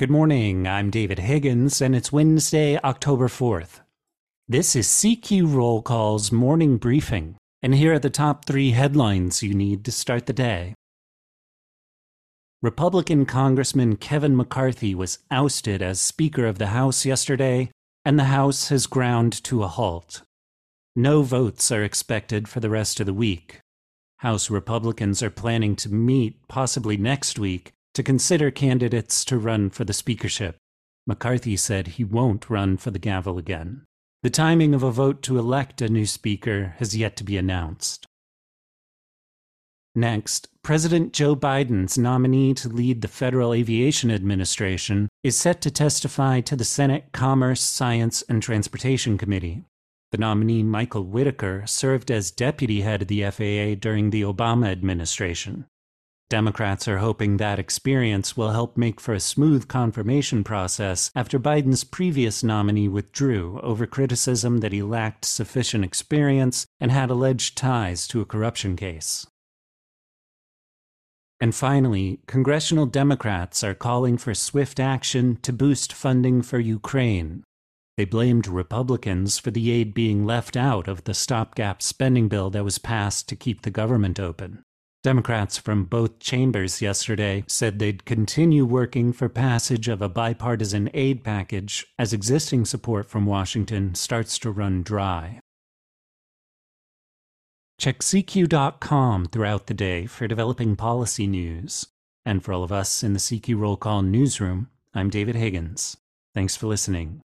[0.00, 0.66] Good morning.
[0.66, 3.80] I'm David Higgins, and it's Wednesday, October 4th.
[4.48, 9.52] This is CQ Roll Call's morning briefing, and here are the top three headlines you
[9.52, 10.74] need to start the day.
[12.62, 17.70] Republican Congressman Kevin McCarthy was ousted as Speaker of the House yesterday,
[18.02, 20.22] and the House has ground to a halt.
[20.96, 23.60] No votes are expected for the rest of the week.
[24.20, 29.84] House Republicans are planning to meet, possibly next week, to consider candidates to run for
[29.84, 30.56] the speakership.
[31.06, 33.82] McCarthy said he won't run for the gavel again.
[34.22, 38.06] The timing of a vote to elect a new speaker has yet to be announced.
[39.94, 46.40] Next, President Joe Biden's nominee to lead the Federal Aviation Administration is set to testify
[46.40, 49.64] to the Senate Commerce, Science, and Transportation Committee.
[50.10, 55.66] The nominee, Michael Whitaker, served as deputy head of the FAA during the Obama administration.
[56.30, 61.82] Democrats are hoping that experience will help make for a smooth confirmation process after Biden's
[61.82, 68.20] previous nominee withdrew over criticism that he lacked sufficient experience and had alleged ties to
[68.20, 69.26] a corruption case.
[71.40, 77.42] And finally, congressional Democrats are calling for swift action to boost funding for Ukraine.
[77.96, 82.62] They blamed Republicans for the aid being left out of the stopgap spending bill that
[82.62, 84.62] was passed to keep the government open.
[85.02, 91.24] Democrats from both chambers yesterday said they'd continue working for passage of a bipartisan aid
[91.24, 95.40] package as existing support from Washington starts to run dry.
[97.78, 101.86] Check CQ.com throughout the day for developing policy news.
[102.26, 105.96] And for all of us in the CQ Roll Call newsroom, I'm David Higgins.
[106.34, 107.22] Thanks for listening.